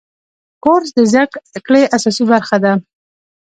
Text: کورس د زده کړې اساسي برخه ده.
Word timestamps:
کورس 0.63 0.89
د 0.95 0.99
زده 1.11 1.23
کړې 1.67 1.83
اساسي 1.95 2.23
برخه 2.31 2.57
ده. 2.63 2.73